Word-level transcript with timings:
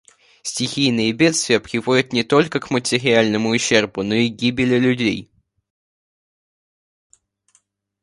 Стихийные 0.41 1.11
бедствия 1.11 1.59
приводят 1.59 2.11
не 2.11 2.23
только 2.23 2.59
к 2.59 2.71
материальному 2.71 3.49
ущербу, 3.49 4.01
но 4.01 4.15
и 4.15 4.31
к 4.31 4.35
гибели 4.35 4.79
людей. 4.79 5.29